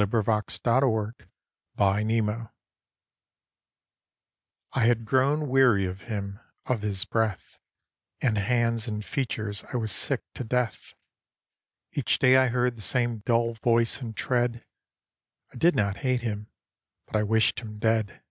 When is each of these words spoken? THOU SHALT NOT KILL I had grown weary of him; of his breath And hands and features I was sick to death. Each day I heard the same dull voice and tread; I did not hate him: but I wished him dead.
THOU 0.00 0.22
SHALT 0.22 0.60
NOT 0.64 1.14
KILL 1.76 2.52
I 4.72 4.86
had 4.86 5.04
grown 5.04 5.48
weary 5.48 5.86
of 5.86 6.02
him; 6.02 6.38
of 6.66 6.82
his 6.82 7.04
breath 7.04 7.58
And 8.20 8.38
hands 8.38 8.86
and 8.86 9.04
features 9.04 9.64
I 9.72 9.76
was 9.76 9.90
sick 9.90 10.22
to 10.34 10.44
death. 10.44 10.94
Each 11.92 12.20
day 12.20 12.36
I 12.36 12.46
heard 12.46 12.76
the 12.76 12.80
same 12.80 13.24
dull 13.26 13.54
voice 13.54 14.00
and 14.00 14.14
tread; 14.16 14.64
I 15.52 15.56
did 15.56 15.74
not 15.74 15.96
hate 15.96 16.20
him: 16.20 16.46
but 17.06 17.16
I 17.16 17.24
wished 17.24 17.58
him 17.58 17.80
dead. 17.80 18.22